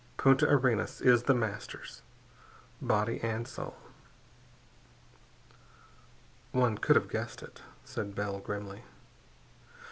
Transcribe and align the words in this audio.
Punta 0.17 0.49
Arenas 0.49 0.99
is 0.99 1.21
The 1.25 1.35
Master's, 1.35 2.01
body 2.81 3.19
and 3.21 3.47
soul." 3.47 3.77
"One 6.51 6.79
could 6.79 6.95
have 6.95 7.07
guessed 7.07 7.43
it," 7.43 7.61
said 7.85 8.15
Bell 8.15 8.39
grimly. 8.39 8.81